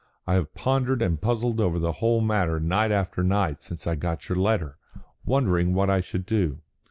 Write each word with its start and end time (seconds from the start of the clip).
I 0.25 0.33
have 0.33 0.55
pondered 0.55 0.99
and 1.03 1.21
puzzled 1.21 1.59
over 1.61 1.77
the 1.77 1.91
whole 1.91 2.21
matter 2.21 2.59
night 2.59 2.91
after 2.91 3.21
night 3.21 3.61
since 3.61 3.85
I 3.85 3.93
got 3.93 4.29
your 4.29 4.35
letter, 4.35 4.79
wondering 5.27 5.75
what 5.75 5.91
I 5.91 6.01
should 6.01 6.25
do. 6.25 6.57